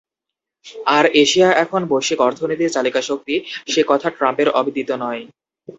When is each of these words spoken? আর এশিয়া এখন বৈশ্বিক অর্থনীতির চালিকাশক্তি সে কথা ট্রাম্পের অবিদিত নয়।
আর 0.91 1.05
এশিয়া 1.23 1.49
এখন 1.63 1.81
বৈশ্বিক 1.91 2.19
অর্থনীতির 2.21 2.73
চালিকাশক্তি 2.73 3.35
সে 3.67 3.81
কথা 3.87 4.07
ট্রাম্পের 4.11 4.49
অবিদিত 4.59 4.89
নয়। 5.03 5.21